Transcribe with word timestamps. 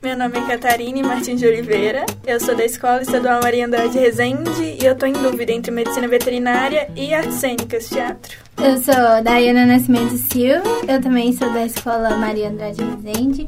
Meu 0.00 0.16
nome 0.16 0.38
é 0.38 0.46
Catarine 0.46 1.02
Martins 1.02 1.40
de 1.40 1.46
Oliveira, 1.48 2.06
eu 2.24 2.38
sou 2.38 2.54
da 2.54 2.64
Escola 2.64 3.02
Estadual 3.02 3.40
Maria 3.42 3.66
Andrade 3.66 3.98
Rezende 3.98 4.76
e 4.80 4.86
eu 4.86 4.94
tô 4.96 5.06
em 5.06 5.12
dúvida 5.12 5.50
entre 5.50 5.72
medicina 5.72 6.06
veterinária 6.06 6.88
e 6.94 7.12
artes 7.12 7.34
cênicas, 7.34 7.88
teatro. 7.88 8.38
Eu 8.58 8.76
sou 8.76 8.94
Dayana 9.24 9.66
Nascimento 9.66 10.16
Silva, 10.16 10.62
eu 10.86 11.00
também 11.00 11.32
sou 11.32 11.52
da 11.52 11.66
Escola 11.66 12.10
Maria 12.16 12.48
Andrade 12.48 12.80
Rezende 12.80 13.44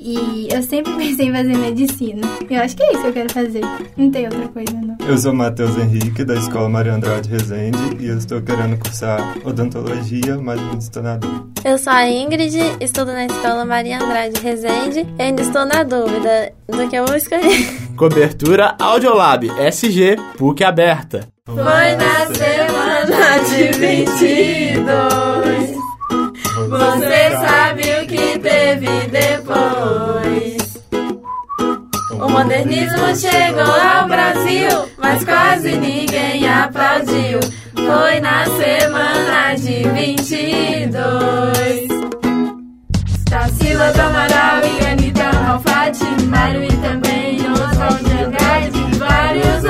e 0.00 0.48
eu 0.50 0.62
sempre 0.62 0.92
pensei 0.96 1.28
em 1.28 1.32
fazer 1.32 1.56
medicina. 1.56 2.26
Eu 2.48 2.62
acho 2.62 2.76
que 2.76 2.82
é 2.82 2.92
isso 2.92 3.02
que 3.02 3.08
eu 3.08 3.12
quero 3.12 3.32
fazer, 3.32 3.60
não 3.96 4.10
tem 4.10 4.24
outra 4.24 4.48
coisa 4.48 4.72
não. 4.72 4.96
Eu 5.06 5.18
sou 5.18 5.34
Matheus 5.34 5.76
Henrique, 5.76 6.24
da 6.24 6.34
Escola 6.34 6.68
Maria 6.68 6.94
Andrade 6.94 7.28
Rezende 7.28 7.96
e 7.98 8.06
eu 8.06 8.16
estou 8.16 8.40
querendo 8.40 8.78
cursar 8.78 9.36
odontologia, 9.44 10.38
mas 10.38 10.60
não 10.60 10.78
estou 10.78 11.02
na 11.02 11.16
dúvida. 11.16 11.44
Eu 11.64 11.78
sou 11.78 11.92
a 11.92 12.08
Ingrid, 12.08 12.56
estudo 12.80 13.12
na 13.12 13.26
Escola 13.26 13.64
Maria 13.64 14.02
Andrade 14.02 14.40
Rezende 14.40 15.06
e 15.18 15.22
ainda 15.22 15.42
estou 15.42 15.66
na 15.66 15.82
dúvida 15.82 16.52
do 16.68 16.88
que 16.88 16.96
eu 16.96 17.04
vou 17.04 17.16
escolher. 17.16 17.66
Cobertura 17.96 18.76
Audiolab 18.78 19.50
SG 19.58 20.16
PUC 20.38 20.64
aberta. 20.64 21.28
Foi 21.44 21.56
na 21.56 22.26
semana 22.26 23.38
de 23.48 23.78
22. 23.78 25.89
Você 26.68 27.30
sabe 27.30 27.82
o 27.82 28.06
que 28.06 28.38
teve 28.38 29.08
depois. 29.08 30.80
O 32.12 32.28
modernismo 32.28 33.16
chegou 33.16 33.62
ao 33.62 34.06
Brasil, 34.06 34.68
mas 34.98 35.24
quase 35.24 35.76
ninguém 35.76 36.46
aplaudiu. 36.48 37.40
Foi 37.74 38.20
na 38.20 38.44
semana 38.44 39.54
de 39.54 39.82
22. 39.88 41.88
Tarsila 43.28 43.92
do 43.92 44.00
Amaral 44.00 44.60
e 44.64 44.86
Anitta 44.86 45.32
Malfatti, 45.32 46.04
Mário 46.28 46.62
e 46.64 46.76
também 46.78 47.38
Oswald 47.52 48.04
de 48.04 48.12
Andrade 48.12 48.80
vários 48.98 49.64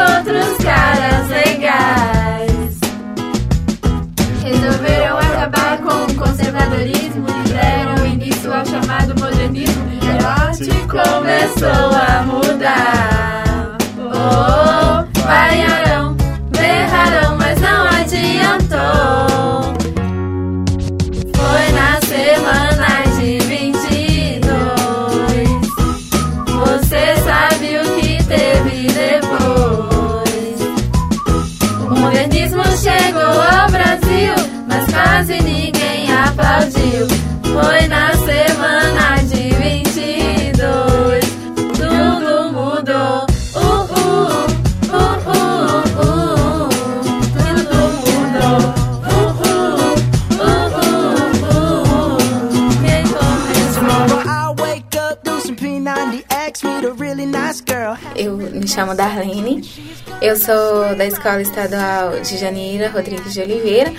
começou 11.41 11.69
a 11.69 12.23
mudar. 12.23 13.79
Oh, 13.99 15.05
vaiarão, 15.23 16.15
berrarão, 16.51 17.37
mas 17.39 17.59
não 17.61 17.87
adiantou. 17.87 18.79
Foi 21.35 21.73
na 21.73 21.99
semana 22.03 23.05
de 23.19 23.39
22. 23.39 24.51
Você 26.47 27.17
sabe 27.25 27.79
o 27.79 27.85
que 28.01 28.23
teve 28.25 28.89
depois. 28.93 30.61
O 31.89 31.95
modernismo 32.01 32.65
chegou 32.77 33.41
ao 33.41 33.71
Brasil, 33.71 34.35
mas 34.69 34.85
quase 34.93 35.41
ninguém 35.43 36.13
aplaudiu. 36.13 37.20
Eu 60.21 60.37
sou 60.37 60.95
da 60.97 61.07
Escola 61.07 61.41
Estadual 61.41 62.21
de 62.21 62.37
Janeira 62.37 62.91
Rodrigues 62.91 63.33
de 63.33 63.41
Oliveira 63.41 63.93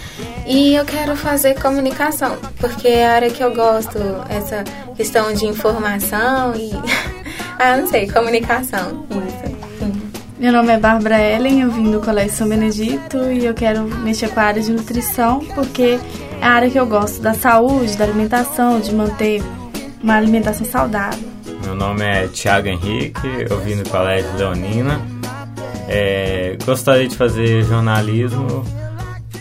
e 0.46 0.76
eu 0.76 0.86
quero 0.86 1.16
fazer 1.16 1.60
comunicação, 1.60 2.38
porque 2.60 2.88
é 2.88 3.08
a 3.08 3.14
área 3.14 3.32
que 3.32 3.44
eu 3.44 3.54
gosto, 3.54 3.98
essa 4.30 4.64
questão 4.96 5.34
de 5.34 5.46
informação 5.46 6.54
e. 6.56 6.72
ah, 7.58 7.78
não 7.78 7.88
sei, 7.88 8.08
comunicação. 8.08 9.06
Isso. 9.10 9.52
Meu 10.38 10.52
nome 10.52 10.74
é 10.74 10.78
Bárbara 10.78 11.20
Ellen, 11.20 11.62
eu 11.62 11.72
vim 11.72 11.92
do 11.92 12.00
Colégio 12.00 12.36
São 12.36 12.50
Benedito 12.50 13.18
e 13.32 13.46
eu 13.46 13.54
quero 13.54 13.84
mexer 13.84 14.30
com 14.30 14.40
a 14.40 14.44
área 14.44 14.62
de 14.62 14.72
nutrição, 14.72 15.40
porque 15.54 16.00
é 16.42 16.46
a 16.46 16.50
área 16.50 16.70
que 16.70 16.80
eu 16.80 16.86
gosto 16.86 17.22
da 17.22 17.34
saúde, 17.34 17.96
da 17.96 18.04
alimentação, 18.04 18.80
de 18.80 18.94
manter 18.94 19.42
uma 20.02 20.16
alimentação 20.16 20.66
saudável. 20.66 21.30
Meu 21.64 21.76
nome 21.76 22.04
é 22.04 22.28
Thiago 22.28 22.68
Henrique, 22.68 23.46
eu 23.48 23.60
vim 23.60 23.78
do 23.78 23.88
Colégio 23.88 24.36
Leonina. 24.36 25.00
É, 25.94 26.56
gostaria 26.66 27.06
de 27.06 27.18
fazer 27.18 27.66
jornalismo 27.66 28.64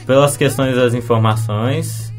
pelas 0.04 0.36
questões 0.36 0.74
das 0.74 0.94
informações, 0.94 2.12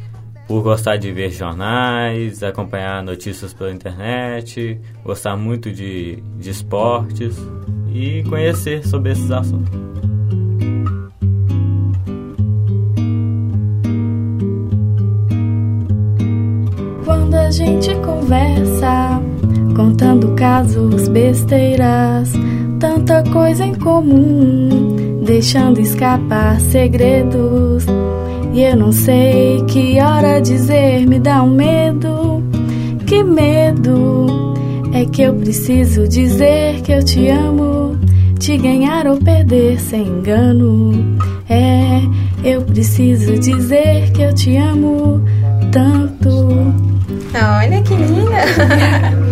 por 0.47 0.63
gostar 0.63 0.95
de 0.95 1.11
ver 1.11 1.31
jornais, 1.31 2.41
acompanhar 2.41 3.03
notícias 3.03 3.53
pela 3.53 3.73
internet, 3.73 4.79
gostar 5.03 5.35
muito 5.35 5.69
de, 5.69 6.23
de 6.39 6.49
esportes 6.49 7.35
e 7.93 8.23
conhecer 8.29 8.87
sobre 8.87 9.11
esses 9.11 9.29
assuntos. 9.29 9.77
Quando 17.03 17.35
a 17.35 17.51
gente 17.51 17.93
conversa, 17.95 19.21
contando 19.75 20.33
casos, 20.35 21.09
besteiras, 21.09 22.31
tanta 22.81 23.21
coisa 23.31 23.63
em 23.63 23.75
comum, 23.75 25.21
deixando 25.23 25.79
escapar 25.79 26.59
segredos. 26.59 27.85
E 28.53 28.63
eu 28.63 28.75
não 28.75 28.91
sei 28.91 29.63
que 29.65 30.01
hora 30.01 30.41
dizer, 30.41 31.07
me 31.07 31.19
dá 31.19 31.43
um 31.43 31.51
medo, 31.51 32.43
que 33.05 33.23
medo. 33.23 34.55
É 34.93 35.05
que 35.05 35.21
eu 35.21 35.33
preciso 35.35 36.07
dizer 36.07 36.81
que 36.81 36.91
eu 36.91 37.03
te 37.03 37.29
amo, 37.29 37.97
te 38.39 38.57
ganhar 38.57 39.05
ou 39.07 39.17
perder 39.17 39.79
sem 39.79 40.01
engano. 40.01 41.17
É, 41.47 42.01
eu 42.43 42.61
preciso 42.63 43.37
dizer 43.37 44.11
que 44.11 44.23
eu 44.23 44.33
te 44.33 44.57
amo 44.57 45.23
tanto. 45.71 46.73
Olha 47.33 47.81
que 47.83 47.95
linda! 47.95 49.21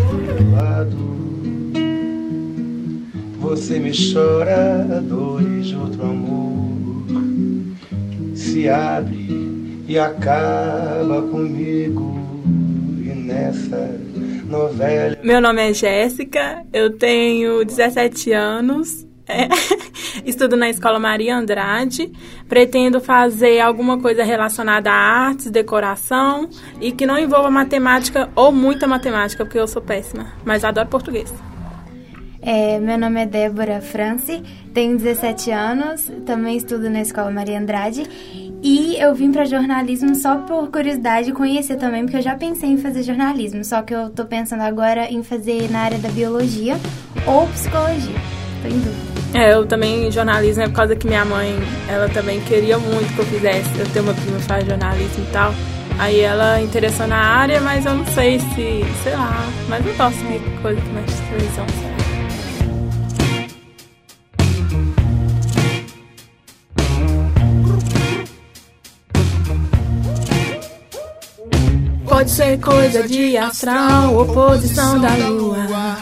Você 3.60 3.78
me 3.78 3.92
chora 3.92 5.02
dores 5.02 5.68
de 5.68 5.76
outro 5.76 6.02
amor, 6.02 7.04
se 8.34 8.70
abre 8.70 9.84
e 9.86 10.00
acaba 10.00 11.22
comigo 11.24 12.18
e 13.04 13.10
nessa 13.10 14.00
novela. 14.46 15.18
Meu 15.22 15.42
nome 15.42 15.70
é 15.70 15.74
Jéssica, 15.74 16.64
eu 16.72 16.98
tenho 16.98 17.66
17 17.66 18.32
anos. 18.32 19.06
É. 19.28 19.50
Estudo 20.26 20.56
na 20.56 20.70
Escola 20.70 20.98
Maria 20.98 21.36
Andrade. 21.36 22.14
Pretendo 22.48 23.02
fazer 23.02 23.60
alguma 23.60 24.00
coisa 24.00 24.24
relacionada 24.24 24.90
a 24.90 24.96
artes, 24.96 25.52
decoração 25.52 26.50
e 26.80 26.94
que 26.94 27.06
não 27.06 27.20
envolva 27.20 27.52
matemática 27.52 28.30
ou 28.38 28.54
muita 28.54 28.88
matemática, 28.88 29.44
porque 29.44 29.60
eu 29.60 29.68
sou 29.68 29.82
péssima, 29.82 30.28
mas 30.46 30.64
adoro 30.64 30.88
português. 30.88 31.49
É, 32.42 32.80
meu 32.80 32.98
nome 32.98 33.22
é 33.22 33.26
Débora 33.26 33.82
France, 33.82 34.42
tenho 34.74 34.98
17 34.98 35.52
anos, 35.52 36.10
também 36.26 36.56
estudo 36.56 36.90
na 36.90 37.02
Escola 37.02 37.30
Maria 37.30 37.60
Andrade 37.60 38.04
e 38.64 38.96
eu 38.98 39.14
vim 39.14 39.32
para 39.32 39.46
jornalismo 39.46 40.16
só 40.16 40.38
por 40.38 40.70
curiosidade 40.70 41.32
conhecer 41.34 41.76
também, 41.78 42.04
porque 42.04 42.18
eu 42.18 42.22
já 42.22 42.36
pensei 42.36 42.70
em 42.70 42.78
fazer 42.78 43.04
jornalismo, 43.04 43.64
só 43.64 43.82
que 43.82 43.94
eu 43.94 44.10
tô 44.10 44.26
pensando 44.26 44.62
agora 44.62 45.12
em 45.12 45.22
fazer 45.22 45.70
na 45.70 45.80
área 45.80 45.98
da 45.98 46.10
biologia 46.10 46.78
ou 47.26 47.46
psicologia. 47.48 48.16
Tô 48.62 48.68
em 48.68 48.80
dúvida. 48.80 49.10
É, 49.34 49.54
eu 49.54 49.66
também 49.66 50.12
jornalismo 50.12 50.64
é 50.64 50.68
por 50.68 50.76
causa 50.76 50.96
que 50.96 51.08
minha 51.08 51.24
mãe, 51.24 51.56
ela 51.88 52.10
também 52.10 52.42
queria 52.42 52.80
muito 52.80 53.14
que 53.14 53.20
eu 53.20 53.26
fizesse. 53.26 53.80
Eu 53.80 53.88
tenho 53.92 54.06
uma 54.06 54.14
prima 54.14 54.38
que 54.38 54.44
faz 54.44 54.66
jornalismo 54.66 55.24
e 55.24 55.32
tal. 55.32 55.54
Aí 56.00 56.20
ela 56.22 56.62
interessou 56.62 57.08
na 57.08 57.18
área, 57.18 57.60
mas 57.62 57.86
eu 57.86 57.94
não 57.94 58.06
sei 58.08 58.40
se, 58.40 58.82
sei 59.04 59.14
lá, 59.14 59.46
mas 59.68 59.86
eu 59.86 59.94
gosto 59.96 60.18
de 60.18 60.62
coisa 60.62 60.82
que 60.82 60.90
mexe 60.90 61.22
televisão, 61.30 61.66
sabe? 61.68 61.89
Pode 72.20 72.32
ser 72.32 72.60
coisa 72.60 73.08
de 73.08 73.38
astral, 73.38 74.18
oposição 74.18 75.00
da 75.00 75.16
lua. 75.16 75.98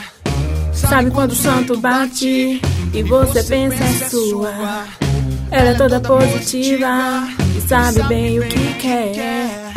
Sabe 0.74 1.12
quando 1.12 1.34
o 1.34 1.36
santo 1.36 1.78
bate 1.78 2.60
e 2.92 3.04
você 3.04 3.44
pensa 3.44 3.84
é 3.84 4.10
sua? 4.10 4.52
Ela 5.52 5.70
é 5.70 5.74
toda 5.76 6.00
positiva 6.00 7.24
e 7.56 7.62
sabe 7.62 8.02
bem 8.08 8.40
o 8.40 8.48
que 8.48 8.74
quer. 8.80 9.74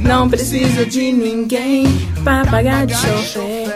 Não 0.00 0.28
precisa 0.28 0.84
de 0.84 1.10
ninguém 1.10 1.86
para 2.22 2.44
pagar 2.44 2.84
de 2.84 2.94
chofer. 2.94 3.74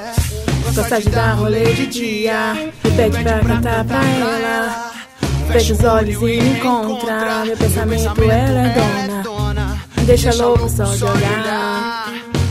Gosta 0.75 1.01
de 1.01 1.09
dar 1.09 1.33
rolê 1.33 1.73
de 1.73 1.87
dia 1.87 2.53
Me 2.85 2.91
pede 2.91 3.23
pra 3.23 3.41
cantar 3.41 3.85
pra 3.85 4.05
ela 4.05 4.93
Fecha 5.51 5.73
os 5.73 5.85
olhos 5.85 6.17
e 6.17 6.25
me 6.25 6.59
encontra 6.59 7.45
Meu 7.45 7.57
pensamento 7.57 8.23
ela 8.23 8.61
é 8.61 8.75
dona 8.75 9.43
deixa 10.05 10.35
louco 10.35 10.69
só 10.69 10.85
de 10.85 11.05
olhar 11.05 12.02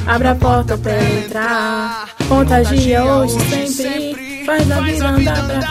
Abre 0.08 0.28
a 0.28 0.36
porta 0.36 0.78
pra 0.78 1.04
entrar. 1.04 2.10
Contagia 2.28 3.04
hoje 3.04 3.38
sempre. 3.40 4.46
Faz 4.46 4.72
a 4.72 4.82
vida 4.82 5.08
andar 5.08 5.46
pra 5.46 5.62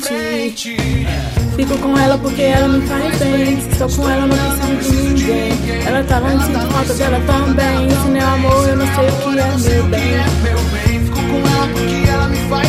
frente. 0.00 0.76
Fico 1.56 1.76
com 1.78 1.98
ela 1.98 2.16
porque 2.18 2.42
ela 2.42 2.68
me 2.68 2.80
faz 2.86 3.18
bem. 3.18 3.58
Estou 3.70 3.88
com 3.88 4.08
ela 4.08 4.26
não 4.26 4.76
preciso 4.76 5.14
de 5.14 5.24
ninguém. 5.24 5.52
Ela 5.86 6.02
tá 6.04 6.18
longe, 6.18 6.46
sinto 6.46 6.72
falta 6.72 6.94
dela 6.94 7.20
também. 7.26 7.90
Se 7.90 8.08
não 8.08 8.16
é 8.16 8.20
amor 8.20 8.68
eu 8.68 8.76
não 8.76 8.86
sei 8.86 9.08
o 9.08 9.12
que 9.12 9.38
é 9.38 9.56
meu 9.66 9.84
bem. 9.88 11.04
Fico 11.04 11.16
com 11.16 11.38
ela 11.38 11.68
porque 11.68 12.08
ela 12.08 12.28
me 12.28 12.36
faz 12.48 12.61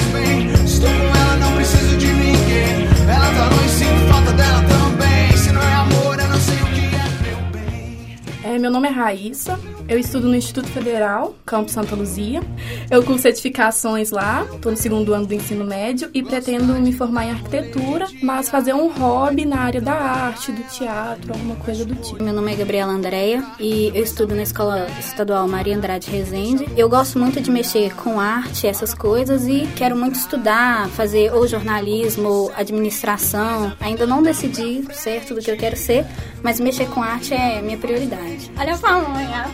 meu 8.63 8.71
nome 8.71 8.87
é 8.87 8.91
Raíssa, 8.91 9.59
eu 9.89 9.99
estudo 9.99 10.29
no 10.29 10.35
Instituto 10.35 10.69
Federal, 10.69 11.35
Campo 11.45 11.69
Santa 11.69 11.97
Luzia. 11.97 12.41
Eu 12.89 13.03
curso 13.03 13.23
certificações 13.23 14.09
lá, 14.09 14.47
estou 14.53 14.71
no 14.71 14.77
segundo 14.77 15.13
ano 15.13 15.25
do 15.25 15.33
ensino 15.33 15.65
médio 15.65 16.09
e 16.13 16.23
pretendo 16.23 16.73
me 16.75 16.93
formar 16.93 17.25
em 17.25 17.31
arquitetura, 17.31 18.07
mas 18.21 18.47
fazer 18.47 18.73
um 18.73 18.87
hobby 18.87 19.43
na 19.43 19.59
área 19.59 19.81
da 19.81 19.91
arte, 19.91 20.53
do 20.53 20.63
teatro, 20.69 21.33
alguma 21.33 21.57
coisa 21.57 21.83
do 21.83 21.93
tipo. 21.95 22.23
Meu 22.23 22.33
nome 22.33 22.53
é 22.53 22.55
Gabriela 22.55 22.93
Andréia 22.93 23.43
e 23.59 23.91
eu 23.93 24.01
estudo 24.01 24.33
na 24.33 24.43
Escola 24.43 24.87
Estadual 24.97 25.45
Maria 25.45 25.75
Andrade 25.75 26.09
Rezende. 26.09 26.65
Eu 26.77 26.87
gosto 26.87 27.19
muito 27.19 27.41
de 27.41 27.51
mexer 27.51 27.93
com 27.95 28.17
arte, 28.17 28.65
essas 28.65 28.93
coisas, 28.93 29.45
e 29.45 29.67
quero 29.75 29.97
muito 29.97 30.15
estudar, 30.15 30.87
fazer 30.91 31.33
ou 31.33 31.45
jornalismo, 31.45 32.29
ou 32.29 32.53
administração. 32.55 33.73
Ainda 33.81 34.07
não 34.07 34.23
decidi 34.23 34.85
certo 34.93 35.35
do 35.35 35.41
que 35.41 35.51
eu 35.51 35.57
quero 35.57 35.75
ser, 35.75 36.05
mas 36.41 36.61
mexer 36.61 36.87
com 36.87 37.03
arte 37.03 37.33
é 37.33 37.61
minha 37.61 37.77
prioridade. 37.77 38.52
Olha 38.57 38.73
a 38.73 38.77
pamonha! 38.77 39.45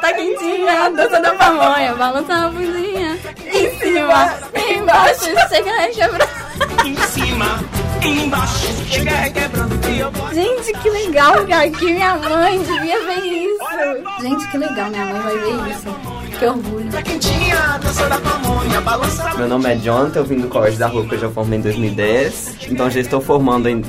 Tá 0.00 0.12
quentinha, 0.12 0.90
dança 0.90 1.20
da 1.20 1.34
pamonha, 1.34 1.94
balançando 1.94 2.46
a 2.46 2.50
bundinha. 2.50 3.18
Em 3.46 3.78
cima, 3.78 4.34
embaixo, 4.54 5.24
chega 5.48 5.88
quebrando. 5.92 6.38
Em 6.84 6.96
cima, 6.96 7.58
embaixo, 8.04 8.66
chega 8.88 9.10
requebrando 9.10 9.78
que 9.78 10.18
posso 10.18 10.34
Gente, 10.34 10.72
que 10.74 10.90
legal 10.90 11.44
que 11.44 11.52
aqui 11.52 11.92
minha 11.92 12.16
mãe 12.16 12.62
devia 12.62 13.04
ver 13.06 13.24
isso. 13.24 14.22
Gente, 14.22 14.48
que 14.48 14.58
legal, 14.58 14.90
minha 14.90 15.04
mãe 15.06 15.22
vai 15.22 15.38
ver 15.38 15.70
isso. 15.72 15.96
Que 16.38 16.46
orgulho. 16.46 16.90
Tá 16.90 17.02
quentinha, 17.02 17.78
dança 17.82 18.08
da 18.08 18.18
pamonha, 18.18 18.80
balança 18.82 19.34
Meu 19.34 19.48
nome 19.48 19.72
é 19.72 19.76
Jonathan, 19.76 20.20
eu 20.20 20.24
vim 20.24 20.40
do 20.40 20.48
Colégio 20.48 20.78
da 20.78 20.86
Rua 20.86 21.06
que 21.06 21.14
eu 21.14 21.18
já 21.18 21.30
formei 21.30 21.58
em 21.58 21.62
2010. 21.62 22.68
Então 22.70 22.90
já 22.90 23.00
estou 23.00 23.20
formando 23.20 23.68
em 23.68 23.82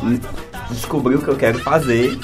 descobrir 0.71 1.15
o 1.15 1.21
que 1.21 1.27
eu 1.27 1.35
quero 1.35 1.59
fazer 1.59 2.17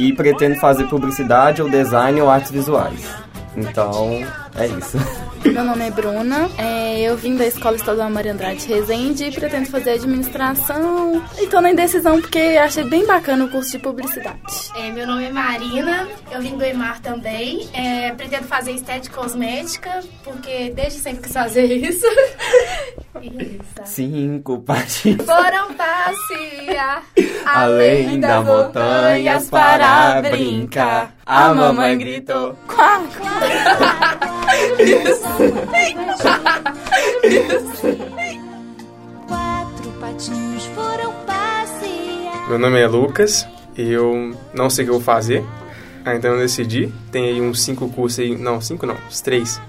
e 0.00 0.14
pretendo 0.14 0.56
fazer 0.56 0.84
publicidade 0.84 1.60
ou 1.60 1.68
design 1.68 2.22
ou 2.22 2.30
artes 2.30 2.50
visuais. 2.50 3.06
Então, 3.54 4.24
é 4.56 4.66
isso. 4.66 4.96
Meu 5.44 5.64
nome 5.64 5.88
é 5.88 5.90
Bruna, 5.90 6.50
é, 6.58 7.00
eu 7.00 7.16
vim 7.16 7.34
da 7.34 7.46
Escola 7.46 7.74
Estadual 7.74 8.10
Maria 8.10 8.32
Andrade 8.32 8.66
Resende 8.66 9.24
e 9.24 9.32
pretendo 9.32 9.66
fazer 9.70 9.92
administração. 9.92 11.22
E 11.38 11.46
tô 11.46 11.60
na 11.60 11.70
indecisão 11.70 12.20
porque 12.20 12.38
achei 12.38 12.84
bem 12.84 13.06
bacana 13.06 13.44
o 13.44 13.48
curso 13.48 13.72
de 13.72 13.78
publicidade. 13.78 14.70
É, 14.76 14.90
meu 14.90 15.06
nome 15.06 15.24
é 15.24 15.32
Marina, 15.32 16.06
eu 16.30 16.40
vim 16.40 16.56
do 16.56 16.64
EMAR 16.64 17.00
também. 17.00 17.68
É, 17.72 18.12
pretendo 18.12 18.44
fazer 18.44 18.72
estética 18.72 19.16
cosmética, 19.16 20.00
porque 20.24 20.70
desde 20.74 21.00
sempre 21.00 21.22
quis 21.22 21.32
fazer 21.32 21.64
isso. 21.64 22.06
isso. 23.22 23.62
Cinco 23.84 24.60
patins. 24.60 25.24
Foram 25.24 25.74
passear 25.74 27.02
Além 27.44 28.20
das 28.20 28.44
montanhas 28.44 29.48
para 29.48 30.22
brincar. 30.22 31.14
A 31.26 31.52
mamãe 31.54 31.98
gritou. 31.98 32.56
Quá, 32.66 33.02
quá. 33.18 33.30
Quatro 39.26 39.90
patinhos 40.00 40.66
foram 40.66 41.12
passear. 41.26 42.48
Meu 42.48 42.58
nome 42.58 42.80
é 42.80 42.86
Lucas 42.86 43.46
e 43.76 43.90
eu 43.90 44.36
não 44.54 44.70
sei 44.70 44.84
o 44.84 44.86
que 44.86 44.90
eu 44.90 44.94
vou 44.94 45.02
fazer. 45.04 45.44
Ainda 46.04 46.30
não 46.30 46.38
decidi. 46.38 46.92
Tem 47.10 47.24
aí 47.24 47.40
uns 47.40 47.62
cinco 47.62 47.88
cursos 47.88 48.20
aí. 48.20 48.36
Não, 48.36 48.60
cinco 48.60 48.86
não, 48.86 48.96
uns 49.08 49.20
três. 49.20 49.60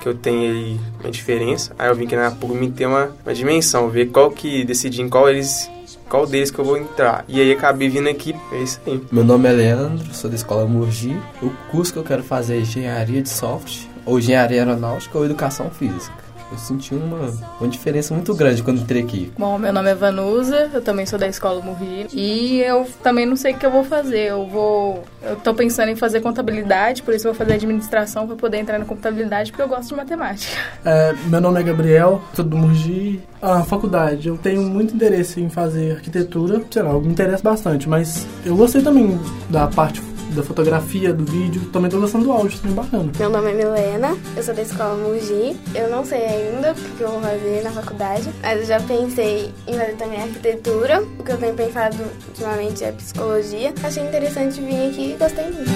Que 0.00 0.08
eu 0.08 0.14
tenho 0.14 0.52
aí 0.52 0.80
uma 1.00 1.10
diferença. 1.10 1.74
Aí 1.78 1.88
eu 1.88 1.94
vim 1.94 2.06
aqui 2.06 2.16
na 2.16 2.30
PUC 2.30 2.70
ter 2.70 2.86
uma, 2.86 3.10
uma 3.24 3.34
dimensão, 3.34 3.88
ver 3.88 4.06
qual 4.06 4.30
que 4.30 4.64
decidir 4.64 5.02
em 5.02 5.08
qual 5.08 5.28
eles. 5.28 5.70
Qual 6.08 6.26
deles 6.26 6.50
que 6.50 6.58
eu 6.58 6.64
vou 6.64 6.76
entrar. 6.76 7.24
E 7.28 7.40
aí 7.40 7.52
acabei 7.52 7.88
vindo 7.88 8.08
aqui, 8.08 8.34
é 8.50 8.58
isso 8.58 8.80
aí. 8.84 9.00
Meu 9.12 9.22
nome 9.22 9.48
é 9.48 9.52
Leandro, 9.52 10.12
sou 10.12 10.28
da 10.28 10.34
escola 10.34 10.66
Murgi. 10.66 11.16
O 11.40 11.50
curso 11.70 11.92
que 11.92 11.98
eu 12.00 12.02
quero 12.02 12.24
fazer 12.24 12.56
é 12.56 12.60
engenharia 12.60 13.22
de 13.22 13.28
software, 13.28 13.88
ou 14.04 14.18
engenharia 14.18 14.58
aeronáutica 14.58 15.16
ou 15.16 15.24
educação 15.24 15.70
física. 15.70 16.29
Eu 16.50 16.58
senti 16.58 16.94
uma, 16.94 17.32
uma 17.60 17.68
diferença 17.68 18.12
muito 18.14 18.34
grande 18.34 18.62
quando 18.62 18.80
entrei 18.80 19.02
aqui. 19.02 19.32
Bom, 19.38 19.58
meu 19.58 19.72
nome 19.72 19.90
é 19.90 19.94
Vanusa, 19.94 20.70
eu 20.72 20.82
também 20.82 21.06
sou 21.06 21.18
da 21.18 21.28
escola 21.28 21.62
Murri. 21.62 22.06
E 22.12 22.60
eu 22.60 22.86
também 23.02 23.24
não 23.24 23.36
sei 23.36 23.52
o 23.52 23.56
que 23.56 23.64
eu 23.64 23.70
vou 23.70 23.84
fazer. 23.84 24.30
Eu 24.30 24.46
vou. 24.46 25.04
Eu 25.22 25.36
tô 25.36 25.54
pensando 25.54 25.90
em 25.90 25.96
fazer 25.96 26.20
contabilidade, 26.20 27.02
por 27.02 27.14
isso 27.14 27.28
eu 27.28 27.32
vou 27.32 27.38
fazer 27.38 27.54
administração 27.54 28.26
para 28.26 28.36
poder 28.36 28.58
entrar 28.58 28.78
na 28.78 28.84
contabilidade, 28.84 29.52
porque 29.52 29.62
eu 29.62 29.68
gosto 29.68 29.90
de 29.90 29.94
matemática. 29.94 30.56
É, 30.84 31.14
meu 31.26 31.40
nome 31.40 31.60
é 31.60 31.62
Gabriel, 31.62 32.22
sou 32.34 32.44
do 32.44 32.56
Murgi. 32.56 33.20
A 33.40 33.62
faculdade, 33.62 34.28
eu 34.28 34.36
tenho 34.36 34.62
muito 34.62 34.94
interesse 34.94 35.40
em 35.40 35.48
fazer 35.48 35.92
arquitetura, 35.92 36.62
sei 36.70 36.82
lá, 36.82 36.92
me 36.92 37.08
interessa 37.08 37.42
bastante, 37.42 37.88
mas 37.88 38.26
eu 38.44 38.54
gostei 38.54 38.82
também 38.82 39.18
da 39.48 39.66
parte 39.66 40.00
da 40.34 40.42
fotografia, 40.42 41.12
do 41.12 41.24
vídeo, 41.24 41.62
também 41.72 41.90
tô 41.90 42.00
gostando 42.00 42.24
do 42.24 42.32
áudio, 42.32 42.58
também 42.60 42.76
bacana. 42.76 43.12
Meu 43.18 43.30
nome 43.30 43.50
é 43.50 43.54
Milena, 43.54 44.16
eu 44.36 44.42
sou 44.42 44.54
da 44.54 44.62
escola 44.62 44.96
Mugi. 44.96 45.56
Eu 45.74 45.90
não 45.90 46.04
sei 46.04 46.24
ainda 46.24 46.72
o 46.72 46.74
que 46.74 47.00
eu 47.00 47.10
vou 47.10 47.20
fazer 47.20 47.62
na 47.62 47.70
faculdade, 47.70 48.30
mas 48.42 48.60
eu 48.60 48.66
já 48.66 48.80
pensei 48.80 49.52
em 49.66 49.72
fazer 49.72 49.96
também 49.96 50.22
arquitetura. 50.22 51.02
O 51.18 51.22
que 51.22 51.32
eu 51.32 51.38
tenho 51.38 51.54
pensado 51.54 51.96
ultimamente 52.28 52.84
é 52.84 52.92
psicologia. 52.92 53.72
Achei 53.82 54.02
interessante 54.04 54.60
vir 54.60 54.90
aqui 54.90 55.12
e 55.12 55.16
gostei 55.18 55.44
muito. 55.44 55.70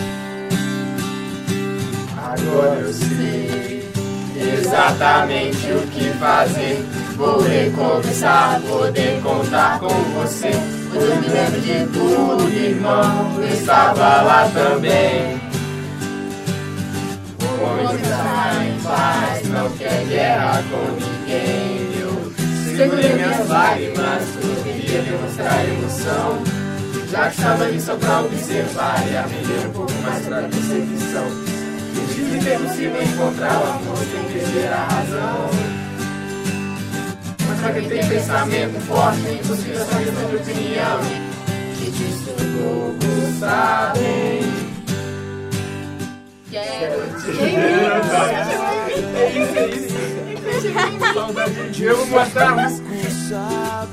Agora 2.17 2.81
eu 2.81 2.93
sei 2.93 3.84
exatamente 4.49 5.71
o 5.73 5.87
que 5.89 6.11
fazer. 6.19 6.85
Vou 7.17 7.41
recomeçar, 7.41 8.61
poder 8.63 9.21
contar 9.23 9.79
com 9.79 9.89
você. 9.89 10.51
Eu 10.95 11.17
me 11.17 11.29
lembro 11.29 11.61
de 11.61 11.87
tudo, 11.93 12.49
irmão. 12.53 13.37
Eu 13.39 13.49
estava 13.49 14.23
lá 14.23 14.51
também. 14.53 15.41
Vou 17.39 17.95
estar 17.95 18.67
em 18.67 18.81
paz, 18.81 19.49
não 19.49 19.71
quer 19.71 20.05
guerra 20.07 20.63
com 20.71 20.93
ninguém. 20.93 22.01
Eu 22.01 22.33
segurei 22.77 23.13
minhas 23.15 23.49
lágrimas, 23.49 24.23
eu 24.43 24.63
queria 24.65 25.03
demonstrar 25.03 25.65
emoção. 25.69 26.43
Já 27.11 27.29
que 27.29 27.37
estava 27.37 27.65
ali 27.65 27.81
só 27.81 27.95
pra 27.95 28.21
observar 28.23 29.05
e 29.09 29.17
aprender 29.17 29.67
um 29.69 29.71
pouco 29.71 29.93
mais 30.03 30.27
pra 30.27 30.43
percepção. 30.43 31.54
Dizem 32.15 32.41
que 32.41 32.49
é 32.49 32.59
possível 32.59 33.03
encontrar 33.03 33.61
o 33.61 33.71
amor 33.71 33.97
sem 33.97 34.25
perder 34.33 34.69
a 34.69 34.85
razão. 34.85 35.51
Mas 37.49 37.61
pra 37.61 37.73
quem 37.73 37.89
tem 37.89 38.09
pensamento 38.09 38.81
forte, 38.87 39.27
é 39.27 39.35
impossível 39.35 39.81
essa 39.81 39.99
questão 39.99 40.31
de 40.31 40.37
opinião. 40.37 41.01
Que 41.79 41.91
disso 41.91 42.35
poucos 42.59 43.39
sabem. 43.39 44.45
Eu 51.81 51.97
vou 51.97 52.07
mostrar 52.07 52.55
um 52.55 52.69
Só 53.29 53.87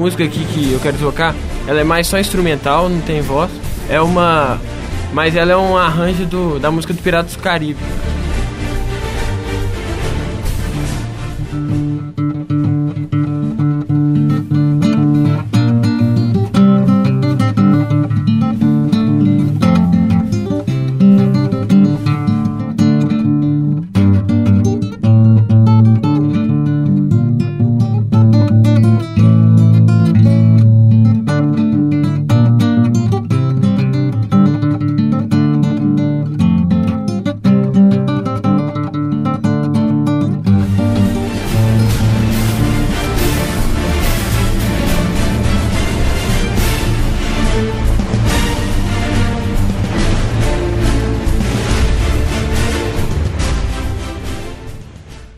música 0.00 0.24
aqui 0.24 0.44
que 0.46 0.72
eu 0.72 0.80
quero 0.80 0.96
tocar, 0.96 1.34
ela 1.66 1.80
é 1.80 1.84
mais 1.84 2.06
só 2.06 2.18
instrumental, 2.18 2.88
não 2.88 3.00
tem 3.00 3.20
voz. 3.20 3.50
É 3.88 4.00
uma. 4.00 4.58
Mas 5.12 5.36
ela 5.36 5.52
é 5.52 5.56
um 5.56 5.76
arranjo 5.76 6.24
do, 6.24 6.58
da 6.58 6.70
música 6.70 6.94
do 6.94 7.02
Piratas 7.02 7.34
do 7.34 7.42
Caribe. 7.42 7.80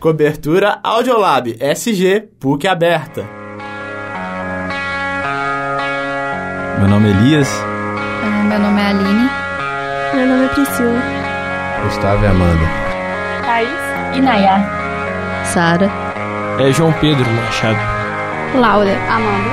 Cobertura 0.03 0.81
Audiolab 0.83 1.57
SG 1.61 2.25
PUC 2.41 2.67
Aberta. 2.67 3.25
Meu 6.81 6.89
nome 6.89 7.07
é 7.09 7.13
Elias. 7.13 7.49
Ah, 8.25 8.43
Meu 8.49 8.59
nome 8.59 8.81
é 8.81 8.87
Aline. 8.87 9.31
Meu 10.13 10.27
nome 10.27 10.45
é 10.47 10.49
Priscila. 10.49 11.01
Gustavo 11.85 12.25
e 12.25 12.27
Amanda. 12.27 12.67
Thaís. 13.43 14.17
E 14.17 14.21
Nayá. 14.21 15.45
Sara. 15.45 15.89
É 16.59 16.73
João 16.73 16.93
Pedro 16.95 17.31
Machado. 17.31 17.79
Laura. 18.57 18.99
Amanda. 19.09 19.51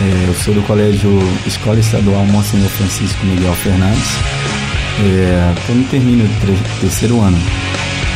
É, 0.00 0.28
eu 0.28 0.34
sou 0.34 0.54
do 0.54 0.62
colégio 0.68 1.10
Escola 1.44 1.80
Estadual 1.80 2.24
Monsenhor 2.26 2.70
Francisco 2.70 3.26
Miguel 3.26 3.54
Fernandes. 3.54 4.69
No 4.98 5.84
termino 5.84 6.24
do 6.24 6.40
tre- 6.40 6.58
terceiro 6.80 7.20
ano. 7.20 7.38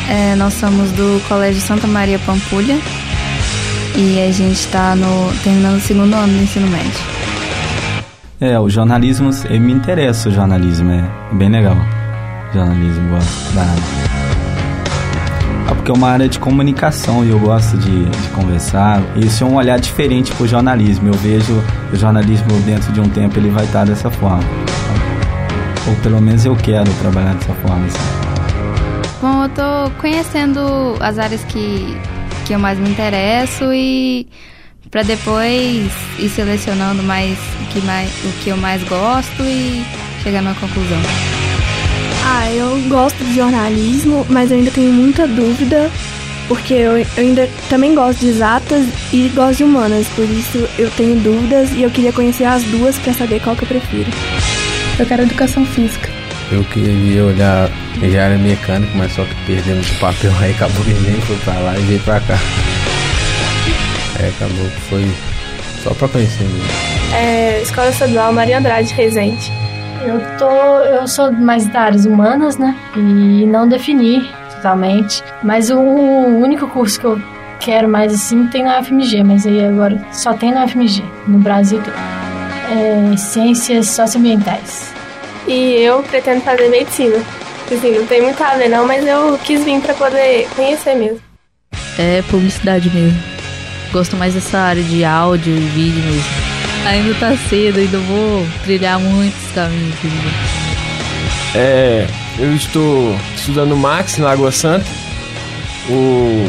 É, 0.09 0.35
nós 0.35 0.53
somos 0.55 0.91
do 0.93 1.21
Colégio 1.29 1.61
Santa 1.63 1.87
Maria 1.87 2.19
Pampulha. 2.19 2.77
E 3.97 4.21
a 4.21 4.33
gente 4.33 4.55
está 4.55 4.95
no, 4.97 5.33
terminando 5.45 5.77
o 5.77 5.81
segundo 5.81 6.15
ano 6.15 6.33
do 6.37 6.43
ensino 6.43 6.67
médio. 6.69 6.91
É, 8.41 8.59
o 8.59 8.69
jornalismo, 8.69 9.31
eu 9.49 9.61
me 9.61 9.73
interessa 9.73 10.29
o 10.29 10.33
jornalismo, 10.33 10.91
é 10.91 11.05
bem 11.37 11.49
legal. 11.49 11.77
Jornalismo, 12.53 13.09
gosto 13.11 13.55
da 13.55 13.63
área. 13.63 13.83
Ah, 15.71 15.75
porque 15.77 15.91
é 15.91 15.95
uma 15.95 16.11
área 16.11 16.29
de 16.29 16.39
comunicação 16.39 17.25
e 17.25 17.31
eu 17.31 17.39
gosto 17.39 17.79
de, 17.79 18.05
de 18.05 18.29
conversar. 18.35 19.01
Isso 19.17 19.45
é 19.45 19.47
um 19.47 19.55
olhar 19.55 19.79
diferente 19.79 20.33
pro 20.33 20.47
jornalismo. 20.47 21.09
Eu 21.09 21.15
vejo 21.15 21.63
o 21.93 21.97
jornalismo 21.97 22.49
dentro 22.67 22.93
de 22.93 23.01
um 23.01 23.09
tempo 23.09 23.39
ele 23.39 23.49
vai 23.49 23.65
estar 23.65 23.85
dessa 23.87 24.11
forma. 24.11 24.43
Ou 25.87 25.95
pelo 25.97 26.21
menos 26.21 26.45
eu 26.45 26.57
quero 26.57 26.91
trabalhar 26.95 27.35
dessa 27.35 27.55
forma. 27.55 27.87
Assim. 27.87 28.25
Bom, 29.21 29.45
eu 29.45 29.49
tô 29.51 29.91
conhecendo 30.01 30.61
as 31.01 31.19
áreas 31.19 31.43
que, 31.45 31.97
que 32.47 32.53
eu 32.53 32.59
mais 32.59 32.79
me 32.79 32.89
interesso 32.91 33.73
e 33.73 34.29
para 34.91 35.03
depois 35.03 35.91
ir 36.19 36.29
selecionando 36.29 37.03
mais 37.03 37.37
o, 37.61 37.67
que 37.73 37.81
mais 37.81 38.11
o 38.25 38.29
que 38.43 38.51
eu 38.51 38.57
mais 38.57 38.83
gosto 38.85 39.43
e 39.43 39.85
chegar 40.23 40.43
numa 40.43 40.55
conclusão. 40.55 40.99
Ah, 42.25 42.51
eu 42.53 42.79
gosto 42.89 43.23
de 43.25 43.35
jornalismo, 43.35 44.27
mas 44.31 44.51
eu 44.51 44.59
ainda 44.59 44.71
tenho 44.71 44.93
muita 44.93 45.27
dúvida, 45.27 45.91
porque 46.49 46.75
eu, 46.75 46.99
eu 46.99 47.07
ainda 47.17 47.49
também 47.69 47.95
gosto 47.95 48.21
de 48.21 48.29
exatas 48.29 48.87
e 49.13 49.29
gosto 49.35 49.59
de 49.59 49.65
humanas, 49.65 50.07
por 50.09 50.25
isso 50.25 50.69
eu 50.79 50.91
tenho 50.93 51.17
dúvidas 51.21 51.73
e 51.73 51.83
eu 51.83 51.91
queria 51.91 52.13
conhecer 52.13 52.45
as 52.45 52.63
duas 52.65 52.99
para 52.99 53.13
saber 53.13 53.41
qual 53.41 53.57
que 53.57 53.65
eu 53.65 53.69
prefiro. 53.69 54.11
Eu 54.99 55.07
quero 55.07 55.23
educação 55.23 55.65
física. 55.67 56.09
Eu 56.53 56.63
queria 56.65 57.25
olhar 57.25 57.69
engenharia 57.97 58.39
mecânica, 58.39 58.93
mas 58.95 59.13
só 59.13 59.25
que 59.25 59.35
perdemos 59.47 59.91
o 59.91 59.95
papel 59.99 60.33
aí, 60.41 60.53
acabou 60.53 60.85
que 60.85 60.93
nem 60.93 61.21
foi 61.23 61.37
pra 61.39 61.55
lá 61.55 61.77
e 61.77 61.83
veio 61.83 62.01
pra 62.01 62.21
cá. 62.21 62.39
É, 64.21 64.29
acabou 64.29 64.65
que 64.67 64.81
foi 64.83 65.11
só 65.83 65.93
pra 65.95 66.09
conhecer 66.09 66.45
mesmo. 66.45 66.69
É, 67.13 67.61
Escola 67.63 67.89
Estadual 67.89 68.33
Maria 68.33 68.59
Andrade 68.59 68.95
Resende. 68.95 69.53
Eu 70.07 70.21
tô, 70.39 70.51
eu 70.85 71.09
sou 71.09 71.33
mais 71.33 71.67
da 71.67 71.81
áreas 71.81 72.05
humanas, 72.05 72.59
né? 72.59 72.77
E 72.95 73.47
não 73.47 73.67
defini 73.67 74.31
totalmente. 74.55 75.25
Mas 75.43 75.71
o 75.71 75.79
único 75.79 76.69
curso 76.69 77.01
que 77.01 77.07
eu 77.07 77.21
quero 77.59 77.89
mais 77.89 78.13
assim 78.15 78.47
tem 78.47 78.63
na 78.63 78.81
UFMG, 78.81 79.25
mas 79.25 79.47
aí 79.47 79.67
agora 79.67 79.99
só 80.13 80.35
tem 80.35 80.53
na 80.53 80.65
UFMG, 80.65 81.03
no 81.27 81.39
Brasil 81.39 81.81
todo. 81.83 82.24
É, 82.71 83.17
ciências 83.17 83.91
socioambientais. 83.91 84.93
E 85.47 85.75
eu 85.83 86.03
pretendo 86.03 86.41
fazer 86.41 86.69
medicina. 86.69 87.23
Assim, 87.71 87.99
não 87.99 88.07
tem 88.07 88.23
muito 88.23 88.43
a 88.43 88.57
ver 88.57 88.69
não, 88.69 88.87
mas 88.87 89.07
eu 89.07 89.39
quis 89.43 89.65
vir 89.65 89.81
para 89.81 89.95
poder 89.95 90.49
conhecer 90.55 90.95
mesmo. 90.95 91.21
É 91.99 92.23
publicidade 92.31 92.91
mesmo. 92.91 93.19
Gosto 93.93 94.17
mais 94.17 94.35
dessa 94.35 94.59
área 94.59 94.83
de 94.83 95.05
áudio 95.05 95.55
e 95.55 95.61
vídeo 95.61 96.03
mesmo. 96.03 96.25
Ainda 96.87 97.15
tá 97.15 97.37
cedo, 97.49 97.79
ainda 97.79 97.99
vou 97.99 98.47
trilhar 98.65 98.99
muitos 99.01 99.51
caminhos 99.55 99.97
ainda. 100.05 100.65
É, 101.55 102.07
eu 102.39 102.55
estou 102.55 103.17
estudando 103.35 103.77
Max 103.77 104.19
em 104.19 104.23
Lagoa 104.23 104.53
Santa. 104.53 104.85
O, 105.89 106.49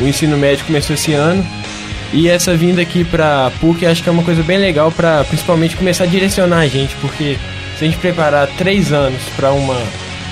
o 0.00 0.06
ensino 0.06 0.36
médio 0.36 0.64
começou 0.64 0.94
esse 0.94 1.12
ano. 1.12 1.44
E 2.14 2.28
essa 2.28 2.56
vinda 2.56 2.80
aqui 2.80 3.02
pra 3.02 3.50
PUC 3.60 3.84
acho 3.84 4.00
que 4.00 4.08
é 4.08 4.12
uma 4.12 4.22
coisa 4.22 4.40
bem 4.40 4.56
legal 4.56 4.92
para 4.92 5.24
principalmente 5.24 5.76
começar 5.76 6.04
a 6.04 6.06
direcionar 6.06 6.58
a 6.58 6.68
gente, 6.68 6.94
porque 7.00 7.36
se 7.76 7.84
a 7.84 7.88
gente 7.88 7.98
preparar 7.98 8.46
três 8.56 8.92
anos 8.92 9.20
para 9.34 9.50
uma, 9.50 9.76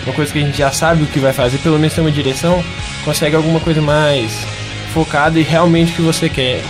uma 0.07 0.15
coisa 0.15 0.33
que 0.33 0.39
a 0.39 0.43
gente 0.43 0.57
já 0.57 0.71
sabe 0.71 1.03
o 1.03 1.07
que 1.07 1.19
vai 1.19 1.33
fazer, 1.33 1.59
pelo 1.59 1.81
menos 1.81 1.93
ter 1.93 2.01
uma 2.01 2.13
direção, 2.13 2.63
consegue 3.05 3.35
alguma 3.35 3.59
coisa 3.59 3.83
mais 3.83 4.47
focada 4.95 5.41
e 5.41 5.43
realmente 5.43 5.91
o 5.91 5.97
que 5.97 6.03
você 6.03 6.29
quer. 6.29 6.63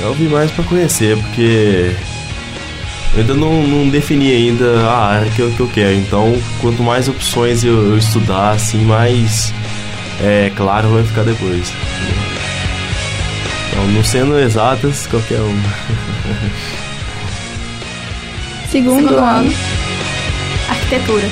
Eu 0.00 0.14
vim 0.14 0.26
mais 0.26 0.50
pra 0.50 0.64
conhecer, 0.64 1.16
porque 1.16 1.94
eu 3.14 3.20
ainda 3.20 3.34
não, 3.34 3.62
não 3.62 3.88
defini 3.88 4.32
ainda 4.32 4.80
a 4.80 5.06
área 5.10 5.30
que 5.30 5.42
eu, 5.42 5.52
que 5.52 5.60
eu 5.60 5.68
quero. 5.68 5.94
Então, 5.94 6.36
quanto 6.60 6.82
mais 6.82 7.08
opções 7.08 7.62
eu, 7.62 7.92
eu 7.92 7.96
estudar, 7.96 8.50
assim, 8.50 8.84
mais 8.84 9.54
é, 10.20 10.50
claro 10.56 10.88
vai 10.88 11.04
ficar 11.04 11.22
depois. 11.22 11.72
Então, 13.80 13.92
não 13.92 14.04
sendo 14.04 14.38
exatas, 14.38 15.06
qualquer 15.06 15.40
uma. 15.40 15.70
Segundo, 18.70 19.08
Segundo 19.08 19.18
ano. 19.18 19.50
Arquitetura. 20.68 21.26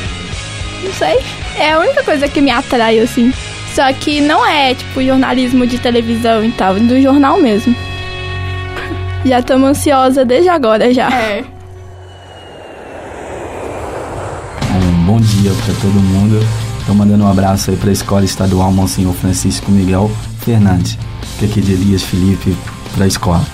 Não 0.83 0.93
sei. 0.95 1.19
É 1.57 1.73
a 1.73 1.79
única 1.79 2.03
coisa 2.03 2.27
que 2.27 2.41
me 2.41 2.51
atrai, 2.51 3.01
assim. 3.01 3.33
Só 3.75 3.93
que 3.93 4.21
não 4.23 4.47
é, 4.47 4.75
tipo, 4.75 5.03
jornalismo 5.03 5.67
de 5.67 5.79
televisão 5.79 6.43
e 6.43 6.51
tal, 6.53 6.75
do 6.77 7.01
jornal 7.03 7.39
mesmo. 7.39 7.77
Já 9.27 9.41
estamos 9.41 9.69
ansiosa 9.69 10.25
desde 10.25 10.49
agora, 10.49 10.93
já. 10.95 11.13
É. 11.13 11.45
Um 14.73 15.05
bom 15.05 15.21
dia 15.21 15.53
para 15.65 15.75
todo 15.75 15.93
mundo. 15.93 16.41
Estou 16.81 16.95
mandando 16.95 17.25
um 17.25 17.31
abraço 17.31 17.71
aí 17.71 17.77
para 17.77 17.91
a 17.91 17.93
Escola 17.93 18.25
Estadual 18.25 18.73
Monsenhor 18.73 19.13
Francisco 19.13 19.71
Miguel 19.71 20.11
Fernandes, 20.41 20.97
que 21.39 21.45
é 21.45 21.49
aqui 21.49 21.61
de 21.61 21.73
Elias 21.73 22.03
Felipe, 22.03 22.57
para 22.95 23.05
a 23.05 23.07
escola. 23.07 23.47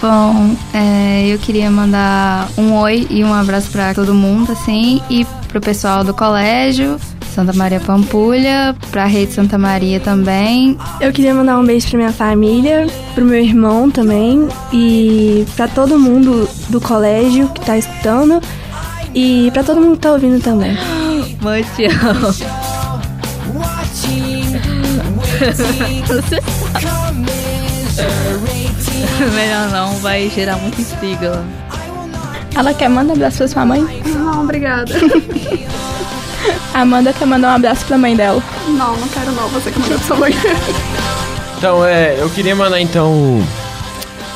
Bom, 0.00 0.54
é, 0.72 1.26
eu 1.26 1.38
queria 1.38 1.70
mandar 1.70 2.48
um 2.56 2.74
oi 2.74 3.06
e 3.10 3.24
um 3.24 3.34
abraço 3.34 3.70
pra 3.70 3.92
todo 3.92 4.14
mundo, 4.14 4.52
assim, 4.52 5.00
e 5.10 5.24
pro 5.48 5.60
pessoal 5.60 6.04
do 6.04 6.14
colégio, 6.14 6.96
Santa 7.34 7.52
Maria 7.52 7.80
Pampulha, 7.80 8.76
pra 8.90 9.06
Rede 9.06 9.32
Santa 9.32 9.58
Maria 9.58 9.98
também. 9.98 10.78
Eu 11.00 11.12
queria 11.12 11.34
mandar 11.34 11.58
um 11.58 11.64
beijo 11.64 11.88
pra 11.88 11.98
minha 11.98 12.12
família, 12.12 12.86
pro 13.14 13.24
meu 13.24 13.42
irmão 13.42 13.90
também 13.90 14.46
e 14.72 15.44
pra 15.56 15.66
todo 15.66 15.98
mundo 15.98 16.48
do 16.68 16.80
colégio 16.80 17.48
que 17.48 17.60
tá 17.62 17.76
escutando 17.76 18.40
e 19.14 19.50
pra 19.52 19.64
todo 19.64 19.80
mundo 19.80 19.94
que 19.94 20.02
tá 20.02 20.12
ouvindo 20.12 20.40
também. 20.40 20.76
Mãe, 21.42 21.64
te 21.74 21.86
amo. 21.86 22.28
Melhor 29.34 29.68
não, 29.70 29.94
vai 29.98 30.30
gerar 30.30 30.56
muita 30.56 30.80
intriga 30.80 31.30
lá. 31.30 31.44
Ela 32.54 32.72
quer 32.72 32.88
mandar 32.88 33.12
abraço 33.12 33.38
pra 33.38 33.48
sua 33.48 33.66
mãe? 33.66 34.02
Não, 34.06 34.42
obrigada. 34.42 34.92
A 36.72 36.80
Amanda 36.80 37.12
quer 37.12 37.26
mandar 37.26 37.52
um 37.52 37.56
abraço 37.56 37.84
pra 37.84 37.98
mãe 37.98 38.16
dela. 38.16 38.42
Não, 38.66 38.96
não 38.96 39.08
quero 39.08 39.32
não. 39.32 39.48
Você 39.48 39.70
que 39.70 39.78
mandou 39.78 39.98
pra 39.98 40.06
sua 40.06 40.16
mãe. 40.16 40.32
Então, 41.58 41.84
é, 41.84 42.16
eu 42.18 42.30
queria 42.30 42.56
mandar 42.56 42.80
então 42.80 43.12
um, 43.12 43.46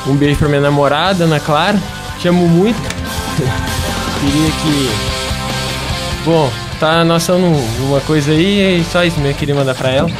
um 0.07 0.14
beijo 0.14 0.38
pra 0.38 0.49
minha 0.49 0.61
namorada, 0.61 1.25
Ana 1.25 1.40
Clara. 1.40 1.79
Te 2.19 2.29
amo 2.29 2.47
muito. 2.47 2.76
queria 4.21 4.50
que. 4.50 4.90
Bom, 6.25 6.50
tá 6.79 7.02
nós 7.05 7.23
estamos 7.23 7.59
numa 7.79 8.00
coisa 8.00 8.33
aí, 8.33 8.81
e 8.81 8.85
só 8.85 9.02
isso 9.02 9.17
mesmo, 9.19 9.33
eu 9.33 9.38
queria 9.38 9.55
mandar 9.55 9.75
pra 9.75 9.90
ela. 9.90 10.11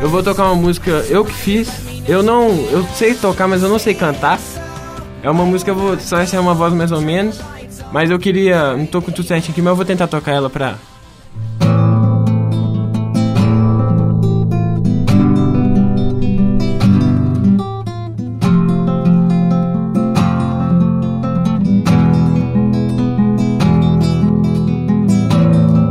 Eu 0.00 0.10
vou 0.10 0.22
tocar 0.22 0.44
uma 0.44 0.54
música 0.54 0.90
eu 1.08 1.24
que 1.24 1.32
fiz. 1.32 1.68
Eu 2.06 2.22
não. 2.22 2.48
Eu 2.70 2.86
sei 2.94 3.14
tocar, 3.14 3.48
mas 3.48 3.62
eu 3.62 3.68
não 3.68 3.78
sei 3.78 3.94
cantar. 3.94 4.38
É 5.22 5.30
uma 5.30 5.44
música, 5.44 5.70
eu 5.70 5.74
vou 5.74 5.98
só 5.98 6.18
essa 6.18 6.36
é 6.36 6.40
uma 6.40 6.54
voz 6.54 6.72
mais 6.72 6.92
ou 6.92 7.00
menos. 7.00 7.40
Mas 7.92 8.10
eu 8.10 8.18
queria. 8.18 8.76
Não 8.76 8.86
tô 8.86 9.00
com 9.00 9.10
tudo 9.10 9.26
certinho 9.26 9.52
aqui, 9.52 9.62
mas 9.62 9.70
eu 9.70 9.76
vou 9.76 9.84
tentar 9.84 10.06
tocar 10.06 10.32
ela 10.32 10.50
pra. 10.50 10.76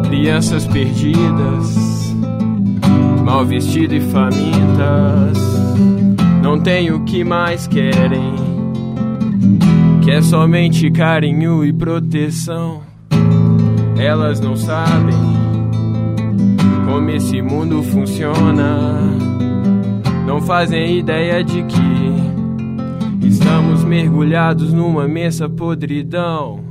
Crianças 0.07 0.65
perdidas, 0.65 1.94
mal 3.25 3.43
vestidas 3.43 3.97
e 3.97 4.11
famintas, 4.11 5.37
não 6.43 6.59
tem 6.59 6.91
o 6.91 7.03
que 7.05 7.23
mais 7.23 7.67
querem, 7.67 8.35
que 10.03 10.11
é 10.11 10.21
somente 10.21 10.91
carinho 10.91 11.65
e 11.65 11.73
proteção. 11.73 12.83
Elas 13.97 14.39
não 14.39 14.55
sabem 14.55 15.15
como 16.85 17.09
esse 17.09 17.41
mundo 17.41 17.81
funciona, 17.81 18.91
não 20.27 20.39
fazem 20.39 20.99
ideia 20.99 21.43
de 21.43 21.63
que 21.63 23.27
estamos 23.27 23.83
mergulhados 23.83 24.71
numa 24.71 25.05
imensa 25.05 25.49
podridão. 25.49 26.63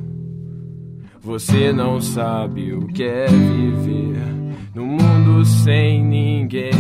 Você 1.21 1.73
não 1.73 2.01
sabe 2.01 2.73
o 2.75 2.87
que 2.87 3.03
é 3.03 3.27
viver 3.27 4.34
no 4.75 4.87
mundo 4.87 5.45
sem 5.45 6.05
ninguém. 6.05 6.73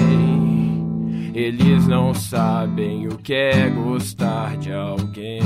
Eles 1.34 1.88
não 1.88 2.14
sabem 2.14 3.08
o 3.08 3.18
que 3.18 3.34
é 3.34 3.68
gostar 3.68 4.56
de 4.56 4.72
alguém. 4.72 5.42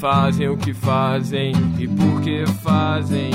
Fazem 0.00 0.48
o 0.48 0.56
que 0.56 0.74
fazem 0.74 1.52
e 1.78 1.86
por 1.86 2.20
que 2.20 2.44
fazem 2.62 3.30